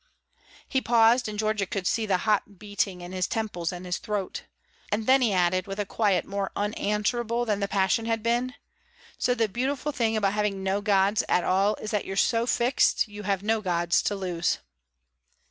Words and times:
He 0.67 0.81
paused, 0.81 1.27
and 1.27 1.37
Georgia 1.37 1.67
could 1.67 1.85
see 1.85 2.07
the 2.07 2.17
hot 2.25 2.57
beating 2.57 3.01
in 3.01 3.11
his 3.11 3.27
temples 3.27 3.71
and 3.71 3.85
his 3.85 3.99
throat. 3.99 4.45
And 4.91 5.05
then 5.05 5.21
he 5.21 5.31
added, 5.31 5.67
with 5.67 5.79
a 5.79 5.85
quiet 5.85 6.25
more 6.25 6.51
unanswerable 6.55 7.45
than 7.45 7.59
the 7.59 7.67
passion 7.67 8.07
had 8.07 8.23
been: 8.23 8.55
"So 9.19 9.35
the 9.35 9.47
beautiful 9.47 9.91
thing 9.91 10.17
about 10.17 10.33
having 10.33 10.63
no 10.63 10.81
gods 10.81 11.23
at 11.29 11.43
all 11.43 11.75
is 11.75 11.91
that 11.91 12.05
you're 12.05 12.15
so 12.17 12.47
fixed 12.47 13.07
you 13.09 13.21
have 13.29 13.43
no 13.43 13.61
gods 13.61 14.01
to 14.01 14.15
lose." 14.15 14.57